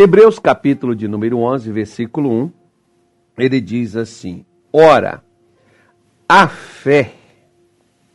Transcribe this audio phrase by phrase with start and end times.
[0.00, 2.52] Hebreus capítulo de número 11, versículo 1,
[3.36, 5.24] ele diz assim: Ora,
[6.28, 7.14] a fé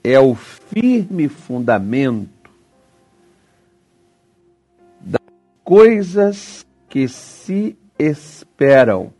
[0.01, 2.49] é o firme fundamento
[4.97, 5.19] das
[5.61, 9.11] coisas que se esperam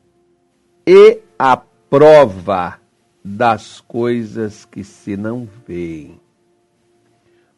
[0.87, 2.79] e a prova
[3.21, 6.17] das coisas que se não veem.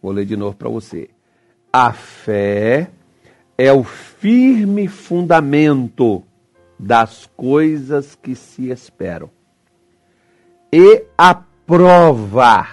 [0.01, 1.09] Vou ler de novo para você.
[1.71, 2.89] A fé
[3.57, 6.23] o firme fundamento
[6.77, 9.30] das coisas que se esperam
[10.71, 12.67] e a prova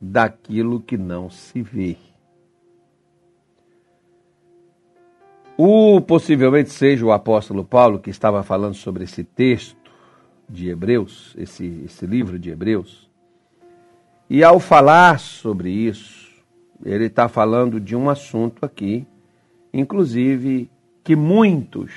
[0.00, 1.96] daquilo que não se vê.
[5.56, 9.76] O possivelmente seja o apóstolo Paulo que estava falando sobre esse texto
[10.48, 13.08] de Hebreus, esse, esse livro de Hebreus.
[14.28, 16.28] E ao falar sobre isso,
[16.84, 19.06] ele está falando de um assunto aqui,
[19.74, 20.70] inclusive
[21.02, 21.90] que muitos,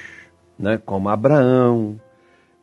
[0.57, 1.99] né, como Abraão,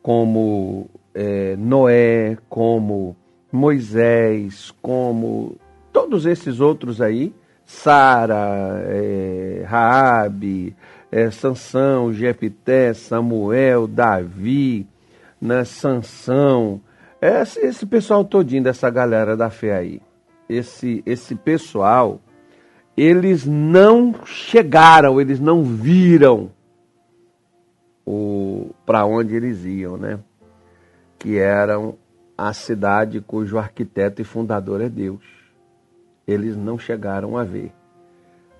[0.02, 3.16] como é, Noé, como
[3.50, 5.56] Moisés, como
[5.92, 7.32] todos esses outros aí,
[7.64, 10.74] Sara, é, Raabe,
[11.10, 14.86] é, Sansão, Jefité, Samuel, Davi,
[15.40, 16.80] né, Sansão,
[17.22, 20.02] esse, esse pessoal todinho dessa galera da fé aí,
[20.48, 22.20] esse, esse pessoal,
[22.96, 26.50] eles não chegaram, eles não viram
[28.06, 30.20] o para onde eles iam, né?
[31.18, 31.96] Que eram
[32.36, 35.24] a cidade cujo arquiteto e fundador é Deus.
[36.26, 37.72] Eles não chegaram a ver,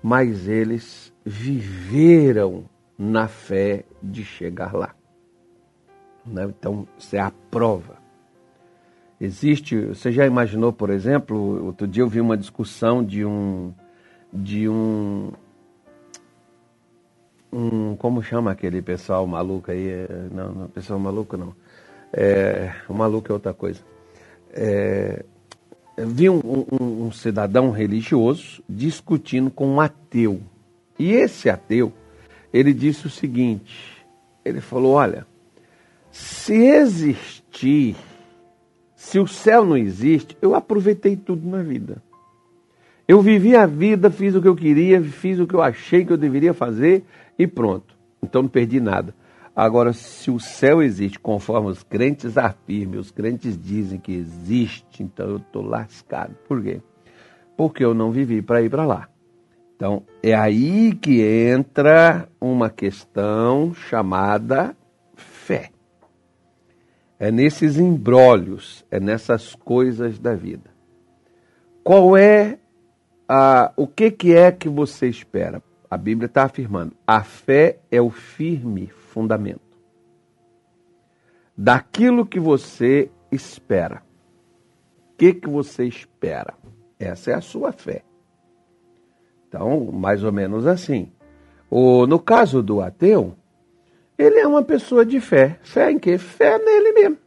[0.01, 2.65] mas eles viveram
[2.97, 4.95] na fé de chegar lá.
[6.25, 6.45] Né?
[6.45, 7.97] Então, isso é a prova.
[9.19, 13.73] Existe, você já imaginou, por exemplo, outro dia eu vi uma discussão de um
[14.35, 15.31] de um
[17.51, 19.89] um como chama aquele pessoal maluco aí?
[20.31, 21.55] Não, não pessoal maluco não.
[22.11, 23.81] É, o maluco é outra coisa.
[24.51, 25.23] É,
[25.97, 30.41] vi um, um, um cidadão religioso discutindo com um ateu.
[30.99, 31.93] E esse ateu,
[32.53, 34.05] ele disse o seguinte:
[34.43, 35.25] ele falou, olha,
[36.11, 37.95] se existir,
[38.95, 42.01] se o céu não existe, eu aproveitei tudo na vida.
[43.07, 46.11] Eu vivi a vida, fiz o que eu queria, fiz o que eu achei que
[46.11, 47.03] eu deveria fazer
[47.37, 47.95] e pronto.
[48.21, 49.13] Então não perdi nada.
[49.55, 55.29] Agora, se o céu existe, conforme os crentes afirmam, os crentes dizem que existe, então
[55.29, 56.35] eu estou lascado.
[56.47, 56.81] Por quê?
[57.55, 59.07] Porque eu não vivi para ir para lá.
[59.75, 64.75] Então, é aí que entra uma questão chamada
[65.15, 65.69] fé.
[67.19, 70.69] É nesses embrólios, é nessas coisas da vida.
[71.83, 72.57] Qual é
[73.27, 75.61] a, o que, que é que você espera?
[75.89, 79.61] A Bíblia está afirmando: a fé é o firme fundamento
[81.57, 84.03] daquilo que você espera.
[85.13, 86.53] O que, que você espera?
[86.99, 88.03] Essa é a sua fé.
[89.47, 91.11] Então, mais ou menos assim.
[91.69, 93.35] O, no caso do ateu,
[94.17, 95.59] ele é uma pessoa de fé.
[95.63, 96.17] Fé em quê?
[96.17, 97.17] Fé nele mesmo.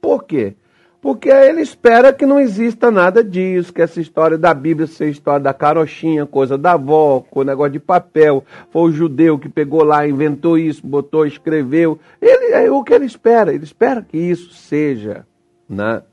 [0.00, 0.56] Por quê?
[1.02, 5.40] Porque ele espera que não exista nada disso, que essa história da Bíblia seja história
[5.40, 8.44] da carochinha, coisa da avó, com negócio de papel.
[8.70, 11.98] Foi o judeu que pegou lá, inventou isso, botou, escreveu.
[12.20, 13.52] Ele é o que ele espera.
[13.52, 15.26] Ele espera que isso seja
[15.68, 16.04] né,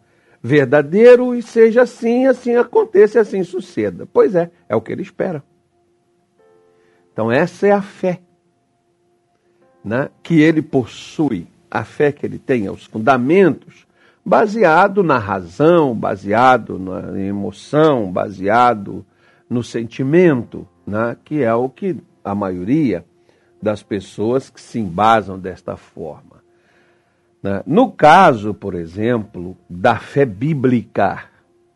[0.42, 4.08] verdadeiro e seja assim, assim aconteça e assim suceda.
[4.12, 5.44] Pois é, é o que ele espera.
[7.14, 8.22] Então essa é a fé
[9.86, 13.88] né, que ele possui, a fé que ele tem, os fundamentos,
[14.30, 19.04] baseado na razão, baseado na emoção, baseado
[19.50, 23.04] no sentimento, né, que é o que a maioria
[23.60, 26.44] das pessoas que se embasam desta forma.
[27.42, 27.64] Né.
[27.66, 31.24] No caso, por exemplo, da fé bíblica,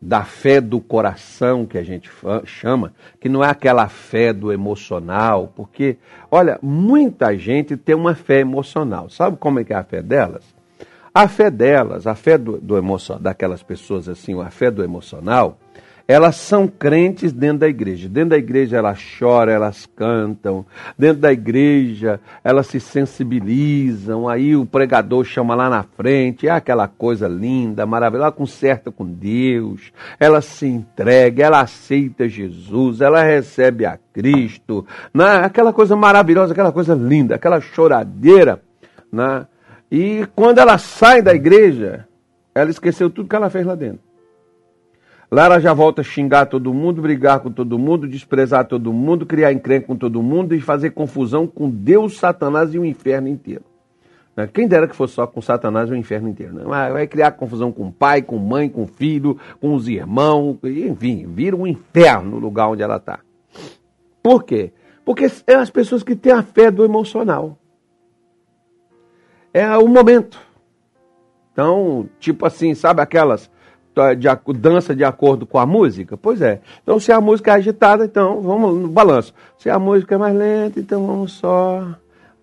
[0.00, 2.08] da fé do coração que a gente
[2.44, 5.96] chama, que não é aquela fé do emocional, porque,
[6.30, 9.10] olha, muita gente tem uma fé emocional.
[9.10, 10.53] Sabe como é que é a fé delas?
[11.16, 15.56] A fé delas, a fé do, do emocional, daquelas pessoas assim, a fé do emocional,
[16.08, 18.08] elas são crentes dentro da igreja.
[18.08, 20.66] Dentro da igreja elas choram, elas cantam.
[20.98, 24.28] Dentro da igreja elas se sensibilizam.
[24.28, 28.24] Aí o pregador chama lá na frente, é aquela coisa linda, maravilhosa.
[28.26, 34.84] Ela conserta com Deus, ela se entrega, ela aceita Jesus, ela recebe a Cristo.
[35.14, 35.36] Né?
[35.44, 38.60] Aquela coisa maravilhosa, aquela coisa linda, aquela choradeira.
[39.12, 39.46] Né?
[39.96, 42.08] E quando ela sai da igreja,
[42.52, 44.00] ela esqueceu tudo que ela fez lá dentro.
[45.30, 49.24] Lá ela já volta a xingar todo mundo, brigar com todo mundo, desprezar todo mundo,
[49.24, 53.62] criar encrenca com todo mundo e fazer confusão com Deus, Satanás e o inferno inteiro.
[54.36, 54.48] Né?
[54.52, 56.54] Quem dera que fosse só com Satanás e o inferno inteiro.
[56.54, 56.64] Né?
[56.64, 61.68] Vai criar confusão com pai, com mãe, com filho, com os irmãos, enfim, vira um
[61.68, 63.20] inferno no lugar onde ela está.
[64.20, 64.72] Por quê?
[65.04, 67.56] Porque é as pessoas que têm a fé do emocional.
[69.54, 70.40] É o momento.
[71.52, 73.48] Então, tipo assim, sabe aquelas
[74.18, 76.16] de, dança de acordo com a música?
[76.16, 76.60] Pois é.
[76.82, 79.32] Então, se a música é agitada, então vamos no balanço.
[79.56, 81.86] Se a música é mais lenta, então vamos só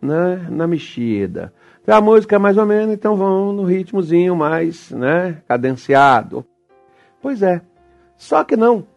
[0.02, 1.54] né, na mexida.
[1.84, 6.46] Se a música é mais ou menos, então vamos no ritmozinho mais né, cadenciado.
[7.22, 7.62] Pois é.
[8.16, 8.88] Só que não.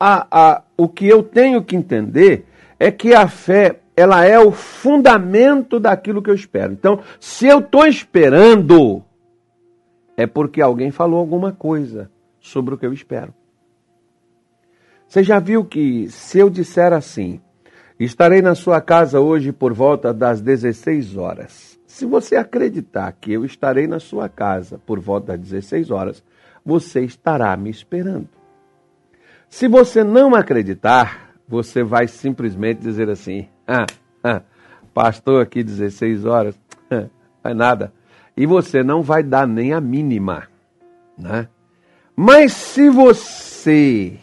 [0.00, 2.46] A, a, o que eu tenho que entender
[2.80, 6.72] é que a fé ela é o fundamento daquilo que eu espero.
[6.72, 9.04] Então, se eu estou esperando
[10.16, 12.10] é porque alguém falou alguma coisa
[12.40, 13.34] sobre o que eu espero.
[15.08, 17.40] Você já viu que se eu disser assim,
[17.98, 21.78] estarei na sua casa hoje por volta das 16 horas.
[21.86, 26.24] Se você acreditar que eu estarei na sua casa por volta das 16 horas,
[26.64, 28.28] você estará me esperando.
[29.48, 33.48] Se você não acreditar, você vai simplesmente dizer assim:
[34.92, 36.58] pastor aqui 16 horas,
[36.90, 37.10] não
[37.44, 37.92] é nada
[38.36, 40.48] e você não vai dar nem a mínima,
[41.16, 41.48] né?
[42.16, 44.18] Mas se você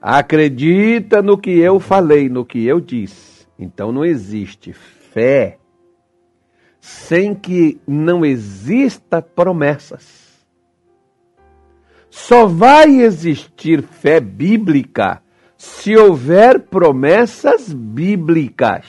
[0.00, 5.58] acredita no que eu falei, no que eu disse, então não existe fé
[6.80, 10.22] sem que não exista promessas.
[12.10, 15.22] Só vai existir fé bíblica
[15.62, 18.84] se houver promessas bíblicas.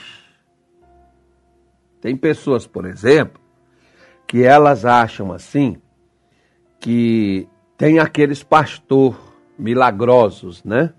[2.01, 3.39] Tem pessoas, por exemplo,
[4.25, 5.79] que elas acham assim
[6.79, 7.47] que
[7.77, 9.15] tem aqueles pastor
[9.55, 10.91] milagrosos, né?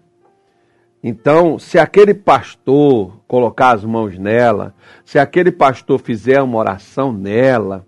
[1.02, 7.84] Então, se aquele pastor colocar as mãos nela, se aquele pastor fizer uma oração nela,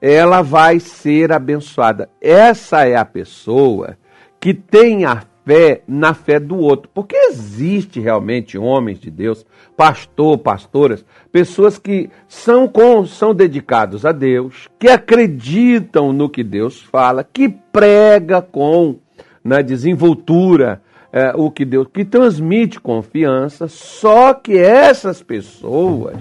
[0.00, 2.08] ela vai ser abençoada.
[2.20, 3.98] Essa é a pessoa
[4.38, 6.90] que tem a fé na fé do outro.
[6.92, 9.44] Porque existe realmente homens de Deus,
[9.76, 16.80] pastor, pastoras, pessoas que são, com, são dedicados a Deus, que acreditam no que Deus
[16.80, 18.98] fala, que prega com
[19.42, 20.82] na desenvoltura
[21.12, 26.18] é, o que Deus, que transmite confiança, só que essas pessoas,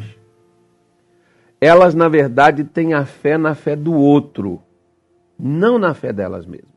[1.59, 4.61] elas na verdade têm a fé na fé do outro,
[5.39, 6.72] não na fé delas mesmas.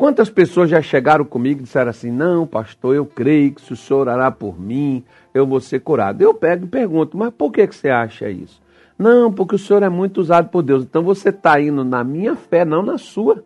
[0.00, 3.76] Quantas pessoas já chegaram comigo e disseram assim: Não, pastor, eu creio que se o
[3.76, 5.04] senhor orará por mim,
[5.34, 6.22] eu vou ser curado.
[6.22, 8.62] Eu pego e pergunto: Mas por que, que você acha isso?
[8.98, 10.84] Não, porque o senhor é muito usado por Deus.
[10.84, 13.44] Então você está indo na minha fé, não na sua.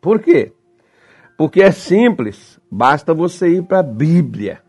[0.00, 0.54] Por quê?
[1.36, 4.62] Porque é simples, basta você ir para a Bíblia.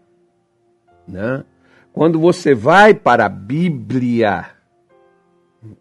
[1.08, 1.46] Né?
[1.94, 4.48] Quando você vai para a Bíblia,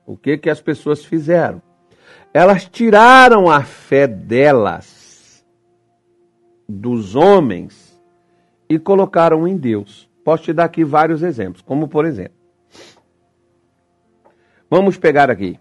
[0.07, 1.61] o que, que as pessoas fizeram?
[2.33, 5.45] Elas tiraram a fé delas,
[6.69, 7.91] dos homens,
[8.69, 10.09] e colocaram em Deus.
[10.25, 12.39] Posso te dar aqui vários exemplos, como por exemplo.
[14.71, 15.59] Vamos pegar aqui.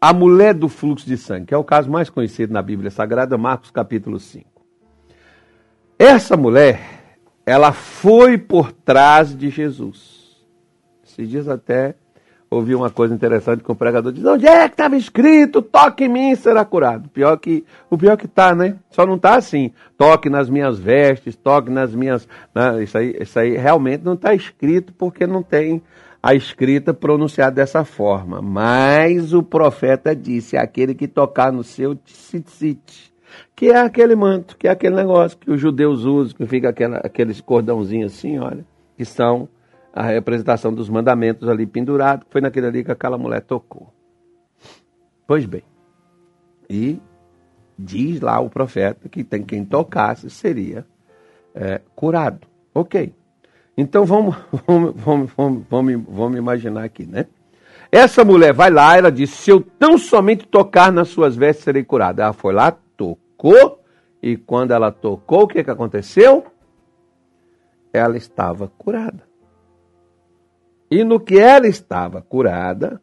[0.00, 3.36] A mulher do fluxo de sangue, que é o caso mais conhecido na Bíblia Sagrada,
[3.36, 4.48] Marcos capítulo 5.
[5.98, 10.46] Essa mulher, ela foi por trás de Jesus.
[11.02, 11.96] Esses dias até
[12.50, 16.08] ouvi uma coisa interessante que o pregador diz: onde é que estava escrito, toque em
[16.08, 17.08] mim será curado?
[17.08, 18.76] Pior que, o pior que está, né?
[18.90, 22.28] Só não está assim, toque nas minhas vestes, toque nas minhas.
[22.54, 22.82] Né?
[22.82, 25.82] Isso, aí, isso aí realmente não está escrito porque não tem
[26.22, 28.40] a escrita pronunciada dessa forma.
[28.42, 33.12] Mas o profeta disse: aquele que tocar no seu tzitzit,
[33.54, 36.98] que é aquele manto, que é aquele negócio que os judeus usam, que fica aquela,
[36.98, 38.64] aqueles cordãozinhos assim, olha,
[38.96, 39.48] que são
[39.98, 43.92] a representação dos mandamentos ali pendurado, foi naquele ali que aquela mulher tocou.
[45.26, 45.64] Pois bem,
[46.70, 47.02] e
[47.76, 50.86] diz lá o profeta que tem quem tocasse seria
[51.52, 52.46] é, curado.
[52.72, 53.12] Ok.
[53.76, 57.26] Então vamos, vamos, vamos, vamos, vamos, vamos imaginar aqui, né?
[57.90, 61.82] Essa mulher vai lá, ela diz: Se eu tão somente tocar nas suas vestes, serei
[61.82, 62.22] curada.
[62.22, 63.82] Ela foi lá, tocou,
[64.22, 66.46] e quando ela tocou, o que, que aconteceu?
[67.92, 69.27] Ela estava curada.
[70.90, 73.00] E no que ela estava curada,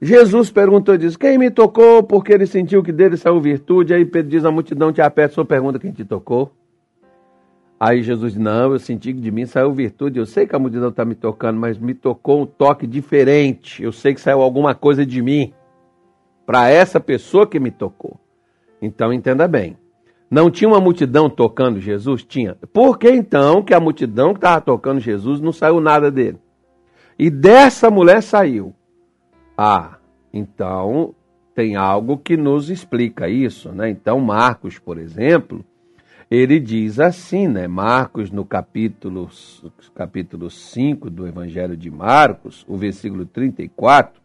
[0.00, 2.02] Jesus perguntou diz: Quem me tocou?
[2.02, 3.92] Porque ele sentiu que dele saiu virtude.
[3.92, 6.50] Aí Pedro diz: A multidão te aperta, sua pergunta: Quem te tocou?
[7.78, 10.18] Aí Jesus diz: Não, eu senti que de mim saiu virtude.
[10.18, 13.82] Eu sei que a multidão está me tocando, mas me tocou um toque diferente.
[13.82, 15.52] Eu sei que saiu alguma coisa de mim
[16.46, 18.18] para essa pessoa que me tocou.
[18.80, 19.76] Então entenda bem.
[20.30, 22.22] Não tinha uma multidão tocando Jesus?
[22.22, 22.54] Tinha.
[22.72, 26.38] Por que então que a multidão que estava tocando Jesus não saiu nada dele?
[27.18, 28.72] E dessa mulher saiu.
[29.58, 29.98] Ah,
[30.32, 31.14] então
[31.52, 33.90] tem algo que nos explica isso, né?
[33.90, 35.64] Então Marcos, por exemplo,
[36.30, 37.66] ele diz assim, né?
[37.66, 39.28] Marcos, no capítulo,
[39.92, 44.22] capítulo 5 do Evangelho de Marcos, o versículo 34,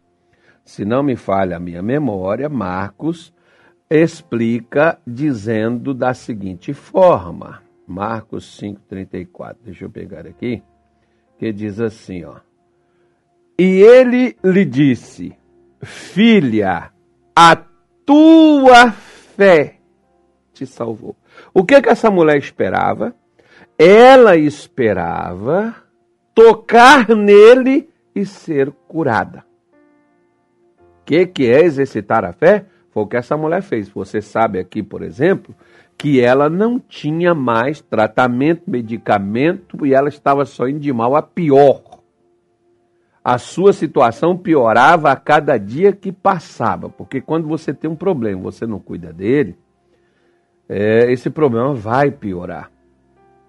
[0.64, 3.34] se não me falha a minha memória, Marcos
[3.90, 7.62] explica dizendo da seguinte forma.
[7.86, 9.56] Marcos 5:34.
[9.64, 10.62] Deixa eu pegar aqui,
[11.38, 12.36] que diz assim, ó.
[13.58, 15.36] E ele lhe disse:
[15.80, 16.90] Filha,
[17.34, 17.56] a
[18.04, 19.78] tua fé
[20.52, 21.16] te salvou.
[21.54, 23.14] O que que essa mulher esperava?
[23.78, 25.74] Ela esperava
[26.34, 29.44] tocar nele e ser curada.
[30.78, 32.66] O que que é exercitar a fé?
[32.96, 33.90] Foi o que essa mulher fez.
[33.90, 35.54] Você sabe aqui, por exemplo,
[35.98, 41.20] que ela não tinha mais tratamento, medicamento e ela estava só indo de mal a
[41.20, 41.82] pior.
[43.22, 48.40] A sua situação piorava a cada dia que passava, porque quando você tem um problema,
[48.40, 49.58] você não cuida dele,
[50.66, 52.70] é, esse problema vai piorar.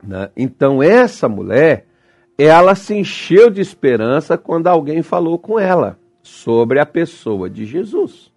[0.03, 0.29] Né?
[0.35, 1.85] Então essa mulher,
[2.37, 8.35] ela se encheu de esperança quando alguém falou com ela sobre a pessoa de Jesus.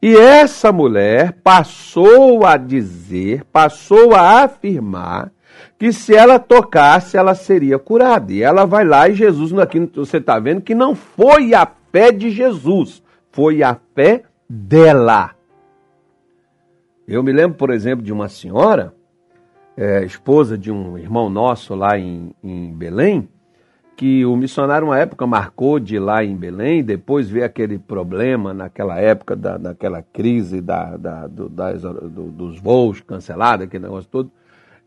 [0.00, 5.32] E essa mulher passou a dizer, passou a afirmar
[5.76, 8.32] que se ela tocasse, ela seria curada.
[8.32, 12.12] E ela vai lá e Jesus, aqui você está vendo, que não foi a fé
[12.12, 15.30] de Jesus, foi a fé dela.
[17.06, 18.94] Eu me lembro, por exemplo, de uma senhora,
[19.76, 23.28] é, esposa de um irmão nosso lá em, em Belém,
[23.98, 28.54] que o missionário, uma época, marcou de ir lá em Belém, depois veio aquele problema
[28.54, 34.08] naquela época, da, daquela crise da, da, do, das, do, dos voos cancelados, aquele negócio
[34.08, 34.30] todo.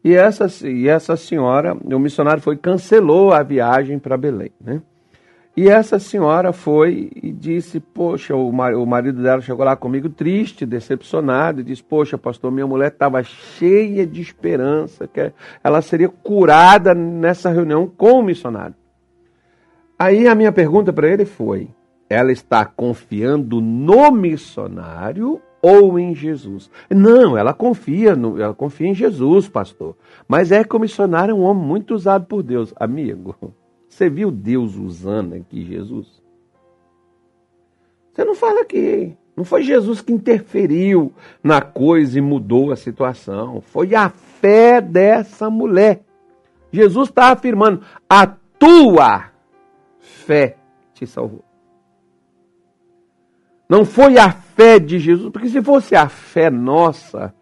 [0.01, 4.81] E essa, e essa senhora, o missionário foi cancelou a viagem para Belém, né?
[5.57, 10.65] E essa senhora foi e disse: Poxa, o, o marido dela chegou lá comigo triste,
[10.65, 16.95] decepcionado, e disse: Poxa, pastor, minha mulher estava cheia de esperança, que ela seria curada
[16.95, 18.80] nessa reunião com o missionário.
[20.01, 21.67] Aí a minha pergunta para ele foi:
[22.09, 26.71] ela está confiando no missionário ou em Jesus?
[26.89, 29.95] Não, ela confia, no, ela confia em Jesus, pastor.
[30.27, 32.73] Mas é que o missionário é um homem muito usado por Deus.
[32.77, 33.35] Amigo,
[33.87, 36.19] você viu Deus usando aqui Jesus?
[38.11, 43.61] Você não fala que não foi Jesus que interferiu na coisa e mudou a situação.
[43.61, 46.01] Foi a fé dessa mulher.
[46.71, 49.30] Jesus está afirmando: a tua
[50.01, 50.55] fé
[50.93, 51.43] te salvou.
[53.69, 57.33] Não foi a fé de Jesus, porque se fosse a fé nossa,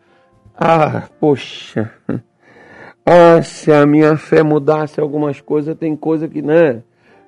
[0.56, 1.92] ah, poxa,
[3.04, 6.84] ah, se a minha fé mudasse algumas coisas, tem coisa que, né?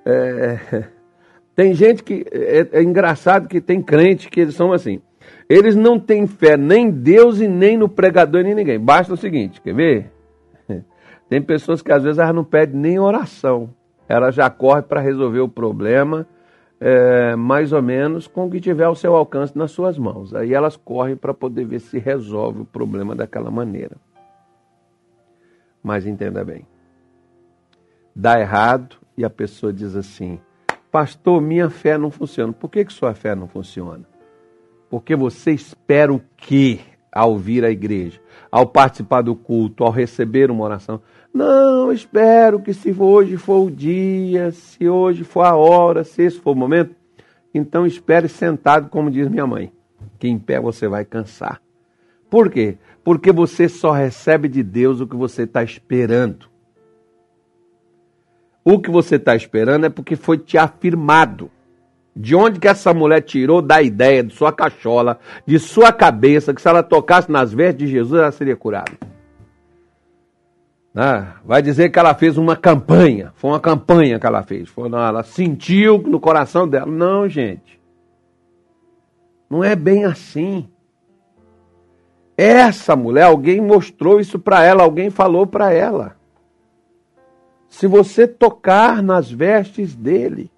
[0.06, 0.84] É,
[1.56, 5.02] tem gente que, é, é engraçado que tem crente que eles são assim,
[5.50, 8.80] eles não têm fé nem em Deus e nem no pregador nem em ninguém.
[8.80, 10.12] Basta o seguinte, quer ver?
[11.28, 13.70] Tem pessoas que às vezes elas não pedem nem oração
[14.12, 16.28] ela já corre para resolver o problema,
[16.80, 20.34] é, mais ou menos com o que tiver ao seu alcance nas suas mãos.
[20.36, 23.96] Aí elas correm para poder ver se resolve o problema daquela maneira.
[25.82, 26.68] Mas entenda bem:
[28.16, 30.40] dá errado e a pessoa diz assim:
[30.92, 32.52] Pastor, minha fé não funciona.
[32.52, 34.04] Por que, que sua fé não funciona?
[34.90, 38.20] Porque você espera o quê ao vir à igreja,
[38.52, 41.00] ao participar do culto, ao receber uma oração?
[41.34, 46.40] Não, espero que se hoje for o dia, se hoje for a hora, se esse
[46.40, 46.94] for o momento,
[47.54, 49.72] então espere sentado, como diz minha mãe,
[50.20, 51.62] que em pé você vai cansar.
[52.30, 52.78] Por quê?
[53.04, 56.50] Porque você só recebe de Deus o que você está esperando.
[58.64, 61.50] O que você está esperando é porque foi te afirmado.
[62.14, 66.62] De onde que essa mulher tirou da ideia de sua cachola, de sua cabeça, que
[66.62, 69.11] se ela tocasse nas vestes de Jesus, ela seria curada?
[70.94, 71.34] Né?
[71.46, 73.32] Vai dizer que ela fez uma campanha.
[73.36, 74.70] Foi uma campanha que ela fez.
[74.70, 76.86] Foi, não, ela sentiu no coração dela.
[76.86, 77.80] Não, gente.
[79.50, 80.70] Não é bem assim.
[82.38, 86.16] Essa mulher, alguém mostrou isso para ela, alguém falou para ela.
[87.68, 90.52] Se você tocar nas vestes dele.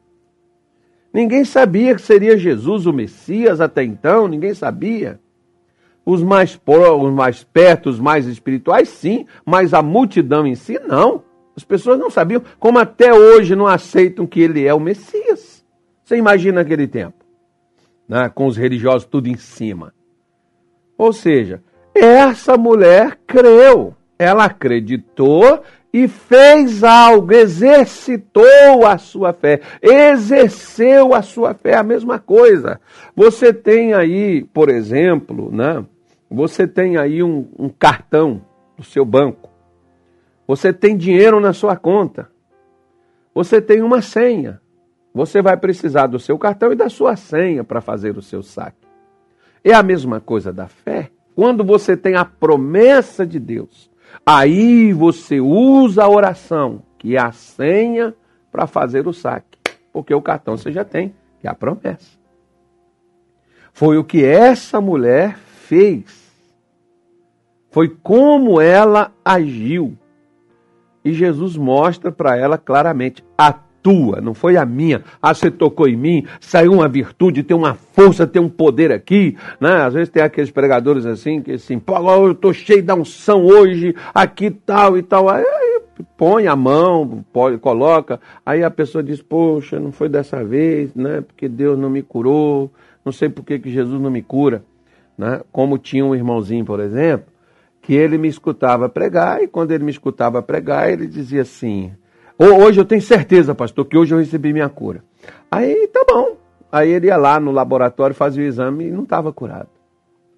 [1.14, 5.20] Ninguém sabia que seria Jesus o Messias até então, ninguém sabia.
[6.06, 11.24] Os mais, os mais perto, os mais espirituais, sim, mas a multidão em si, não.
[11.56, 15.64] As pessoas não sabiam, como até hoje não aceitam que ele é o Messias.
[16.04, 17.24] Você imagina aquele tempo,
[18.08, 19.94] né, com os religiosos tudo em cima.
[20.98, 21.64] Ou seja,
[21.96, 31.54] essa mulher creu, ela acreditou e fez algo, exercitou a sua fé, exerceu a sua
[31.54, 32.82] fé, a mesma coisa.
[33.16, 35.86] Você tem aí, por exemplo, né?
[36.34, 38.42] Você tem aí um, um cartão
[38.76, 39.50] do seu banco.
[40.48, 42.30] Você tem dinheiro na sua conta.
[43.34, 44.62] Você tem uma senha.
[45.14, 48.88] Você vai precisar do seu cartão e da sua senha para fazer o seu saque.
[49.64, 51.12] É a mesma coisa da fé.
[51.36, 53.92] Quando você tem a promessa de Deus,
[54.26, 58.14] Aí você usa a oração, que é a senha,
[58.52, 59.58] para fazer o saque.
[59.92, 62.18] Porque o cartão você já tem, que é a promessa.
[63.72, 66.23] Foi o que essa mulher fez.
[67.74, 69.98] Foi como ela agiu.
[71.04, 75.04] E Jesus mostra para ela claramente: a tua, não foi a minha.
[75.20, 79.36] Ah, você tocou em mim, saiu uma virtude, tem uma força, tem um poder aqui,
[79.60, 79.82] né?
[79.82, 83.96] Às vezes tem aqueles pregadores assim, que assim, pô, eu estou cheio da unção hoje,
[84.14, 85.28] aqui tal e tal.
[85.28, 85.44] Aí,
[86.16, 87.26] põe a mão,
[87.60, 91.22] coloca, aí a pessoa diz, poxa, não foi dessa vez, né?
[91.22, 92.72] Porque Deus não me curou,
[93.04, 94.64] não sei por que, que Jesus não me cura,
[95.18, 95.42] né?
[95.52, 97.33] Como tinha um irmãozinho, por exemplo,
[97.84, 101.92] que ele me escutava pregar, e quando ele me escutava pregar, ele dizia assim,
[102.38, 105.04] Hoje eu tenho certeza, pastor, que hoje eu recebi minha cura.
[105.52, 106.36] Aí tá bom.
[106.72, 109.70] Aí ele ia lá no laboratório, fazia o exame e não estava curado.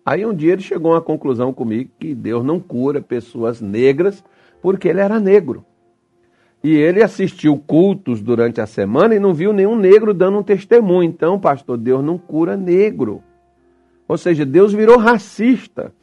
[0.06, 4.24] Aí um dia ele chegou a uma conclusão comigo que Deus não cura pessoas negras
[4.62, 5.66] porque ele era negro.
[6.62, 11.10] E ele assistiu cultos durante a semana e não viu nenhum negro dando um testemunho.
[11.10, 13.24] Então, pastor, Deus não cura negro.
[14.08, 15.94] Ou seja, Deus virou racista.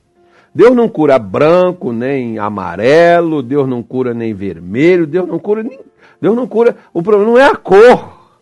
[0.55, 5.81] Deus não cura branco, nem amarelo, Deus não cura nem vermelho, Deus não cura nem.
[6.21, 6.77] Deus não cura.
[6.93, 8.41] O problema não é a cor.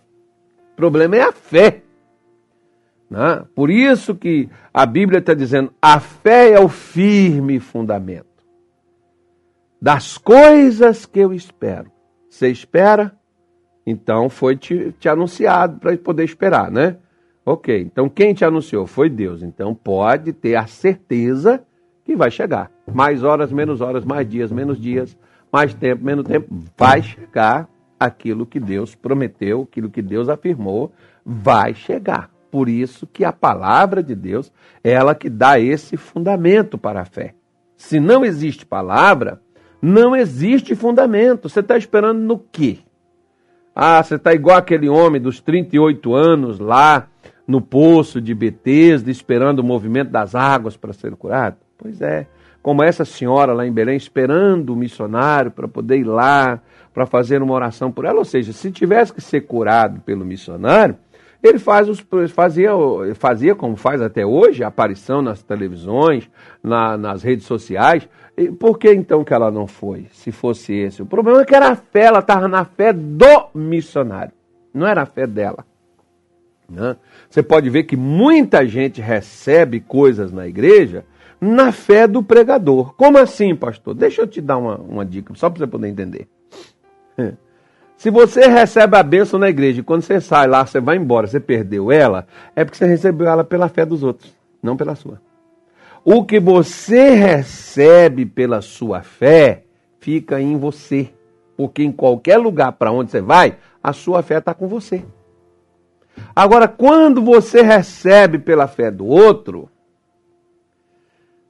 [0.72, 1.82] O problema é a fé.
[3.08, 3.44] Né?
[3.54, 8.26] Por isso que a Bíblia está dizendo: a fé é o firme fundamento
[9.80, 11.90] das coisas que eu espero.
[12.28, 13.16] Você espera?
[13.86, 16.96] Então foi te, te anunciado para poder esperar, né?
[17.44, 18.86] Ok, então quem te anunciou?
[18.86, 19.42] Foi Deus.
[19.42, 21.64] Então pode ter a certeza
[22.10, 22.72] que vai chegar.
[22.92, 25.16] Mais horas, menos horas, mais dias, menos dias,
[25.52, 27.68] mais tempo, menos tempo, vai chegar
[28.00, 30.90] aquilo que Deus prometeu, aquilo que Deus afirmou,
[31.24, 32.28] vai chegar.
[32.50, 37.04] Por isso que a palavra de Deus é ela que dá esse fundamento para a
[37.04, 37.34] fé.
[37.76, 39.40] Se não existe palavra,
[39.80, 41.48] não existe fundamento.
[41.48, 42.78] Você está esperando no quê?
[43.72, 47.06] Ah, você está igual aquele homem dos 38 anos lá
[47.46, 51.69] no poço de Betesda, esperando o movimento das águas para ser curado?
[51.80, 52.26] Pois é,
[52.62, 56.60] como essa senhora lá em Belém, esperando o missionário para poder ir lá,
[56.92, 58.18] para fazer uma oração por ela.
[58.18, 60.94] Ou seja, se tivesse que ser curado pelo missionário,
[61.42, 62.72] ele faz os, fazia,
[63.14, 66.28] fazia, como faz até hoje, aparição nas televisões,
[66.62, 68.06] na, nas redes sociais.
[68.36, 71.00] E por que então que ela não foi, se fosse esse?
[71.00, 74.32] O problema é que era a fé, ela estava na fé do missionário,
[74.74, 75.64] não era a fé dela.
[76.68, 76.94] Né?
[77.28, 81.04] Você pode ver que muita gente recebe coisas na igreja
[81.40, 82.94] na fé do pregador.
[82.94, 83.94] Como assim, pastor?
[83.94, 86.28] Deixa eu te dar uma, uma dica, só para você poder entender.
[87.96, 91.26] Se você recebe a bênção na igreja e quando você sai lá, você vai embora,
[91.26, 92.26] você perdeu ela,
[92.56, 95.20] é porque você recebeu ela pela fé dos outros, não pela sua.
[96.02, 99.64] O que você recebe pela sua fé
[99.98, 101.10] fica em você.
[101.58, 105.04] Porque em qualquer lugar para onde você vai, a sua fé está com você.
[106.34, 109.68] Agora, quando você recebe pela fé do outro,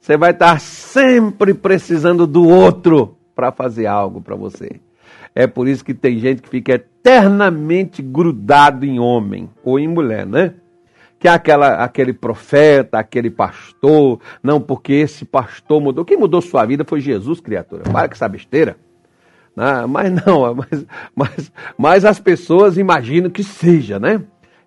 [0.01, 4.81] você vai estar sempre precisando do outro para fazer algo para você.
[5.35, 10.25] É por isso que tem gente que fica eternamente grudado em homem ou em mulher,
[10.25, 10.55] né?
[11.19, 14.19] Que é aquela, aquele profeta, aquele pastor.
[14.41, 16.03] Não, porque esse pastor mudou.
[16.03, 17.83] Quem mudou sua vida foi Jesus, criatura.
[17.83, 18.77] Para com essa besteira.
[19.55, 20.85] Não, mas não, mas,
[21.15, 24.19] mas, mas as pessoas imaginam que seja, né?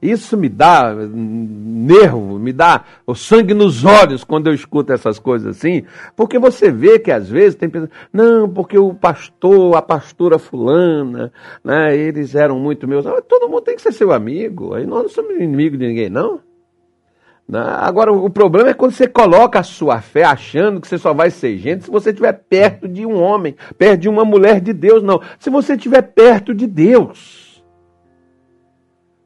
[0.04, 5.56] Isso me dá nervo, me dá o sangue nos olhos quando eu escuto essas coisas
[5.56, 10.38] assim, porque você vê que às vezes tem pessoas, não, porque o pastor, a pastora
[10.38, 11.32] fulana,
[11.64, 13.06] né, eles eram muito meus.
[13.06, 16.10] Ah, todo mundo tem que ser seu amigo, aí nós não somos inimigos de ninguém,
[16.10, 16.38] não.
[17.48, 17.64] Né?
[17.64, 21.30] Agora, o problema é quando você coloca a sua fé achando que você só vai
[21.30, 25.02] ser gente se você estiver perto de um homem, perto de uma mulher de Deus,
[25.02, 25.18] não.
[25.38, 27.43] Se você estiver perto de Deus.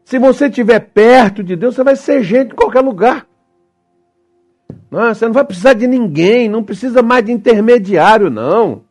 [0.08, 3.26] Se você estiver perto de Deus, você vai ser gente em qualquer lugar.
[4.90, 8.84] Não, você não vai precisar de ninguém, não precisa mais de intermediário, não.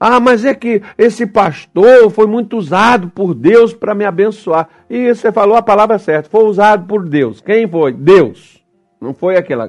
[0.00, 4.70] Ah, mas é que esse pastor foi muito usado por Deus para me abençoar.
[4.88, 7.42] E você falou a palavra certa, foi usado por Deus.
[7.42, 7.92] Quem foi?
[7.92, 8.64] Deus.
[8.98, 9.68] Não foi aquela,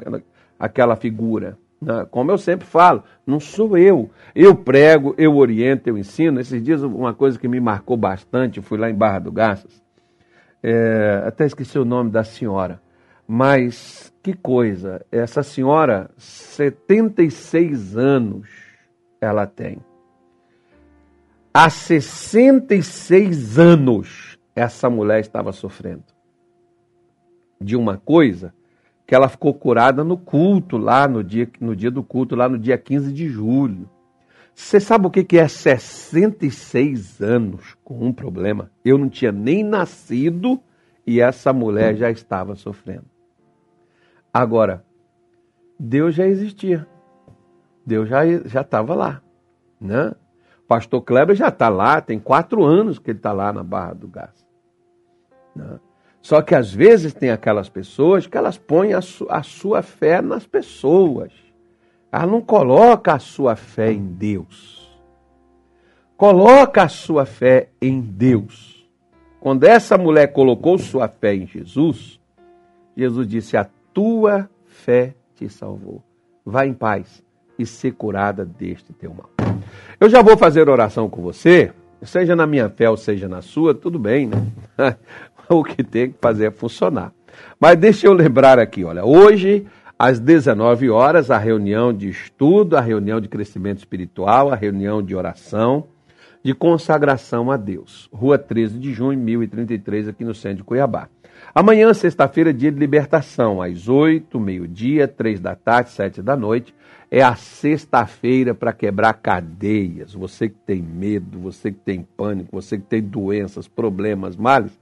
[0.57, 1.57] aquela figura.
[1.81, 2.07] Né?
[2.09, 4.09] Como eu sempre falo, não sou eu.
[4.33, 6.39] Eu prego, eu oriento, eu ensino.
[6.39, 9.85] Esses dias, uma coisa que me marcou bastante, fui lá em Barra do Garças,
[10.61, 12.81] é, até esqueci o nome da senhora,
[13.27, 18.49] mas que coisa, essa senhora, 76 anos
[19.21, 19.79] ela tem.
[21.53, 26.03] Há 66 anos essa mulher estava sofrendo
[27.59, 28.53] de uma coisa
[29.05, 32.57] que ela ficou curada no culto, lá no dia, no dia do culto, lá no
[32.57, 33.89] dia 15 de julho.
[34.57, 38.71] Você sabe o que é 66 anos com um problema?
[38.83, 40.59] Eu não tinha nem nascido
[41.05, 43.05] e essa mulher já estava sofrendo.
[44.33, 44.83] Agora,
[45.79, 46.87] Deus já existia.
[47.85, 49.21] Deus já já estava lá,
[49.79, 50.15] né?
[50.67, 54.07] Pastor Kleber já está lá, tem quatro anos que ele está lá na Barra do
[54.07, 54.45] Gás.
[55.55, 55.79] Né?
[56.19, 60.19] Só que às vezes tem aquelas pessoas que elas põem a, su a sua fé
[60.19, 61.31] nas pessoas.
[62.11, 64.87] Ela não coloca a sua fé em Deus.
[66.15, 68.87] Coloca a sua fé em Deus.
[69.39, 72.19] Quando essa mulher colocou sua fé em Jesus,
[72.95, 76.01] Jesus disse: A tua fé te salvou.
[76.45, 77.23] Vá em paz
[77.59, 79.29] e ser curada deste teu mal.
[79.99, 83.73] Eu já vou fazer oração com você, seja na minha fé ou seja na sua,
[83.73, 84.95] tudo bem, né?
[85.49, 87.13] o que tem que fazer é funcionar.
[87.59, 89.65] Mas deixa eu lembrar aqui, olha, hoje
[89.97, 95.15] às 19 horas a reunião de estudo, a reunião de crescimento espiritual, a reunião de
[95.15, 95.85] oração,
[96.43, 98.07] de consagração a Deus.
[98.13, 101.09] Rua 13 de junho, 1033, aqui no centro de Cuiabá.
[101.53, 106.73] Amanhã, sexta-feira, dia de libertação, às 8, meio-dia, 3 da tarde, 7 da noite.
[107.09, 110.13] É a sexta-feira para quebrar cadeias.
[110.13, 114.77] Você que tem medo, você que tem pânico, você que tem doenças, problemas, males,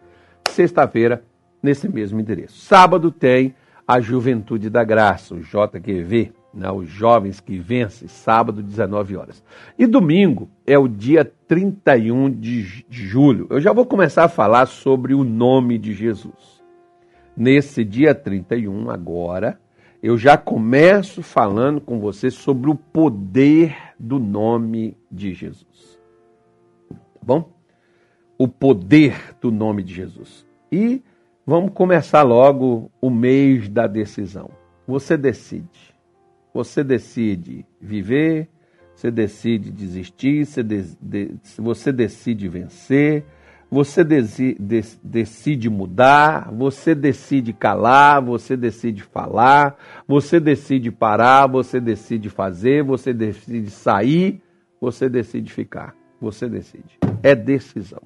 [0.50, 1.24] sexta-feira,
[1.62, 2.58] nesse mesmo endereço.
[2.58, 3.54] Sábado tem
[3.88, 9.44] a Juventude da Graça, o JQV, né, os Jovens que Vencem, sábado, 19 horas.
[9.78, 13.48] E domingo é o dia 31 de, de julho.
[13.50, 16.64] Eu já vou começar a falar sobre o nome de Jesus.
[17.36, 19.60] Nesse dia 31, agora,
[20.02, 26.00] eu já começo falando com você sobre o poder do nome de Jesus.
[26.90, 27.56] Tá bom?
[28.38, 30.46] o poder do nome de Jesus.
[30.72, 31.02] E
[31.46, 34.50] vamos começar logo o mês da decisão.
[34.88, 35.96] Você decide.
[36.54, 38.50] Você decide viver,
[38.96, 43.26] você decide desistir, você, de, de, você decide vencer,
[43.70, 44.58] você de,
[45.04, 49.76] decide mudar, você decide calar, você decide falar,
[50.08, 54.42] você decide parar, você decide fazer, você decide sair,
[54.80, 55.94] você decide ficar.
[56.22, 56.98] Você decide.
[57.22, 58.02] É decisão.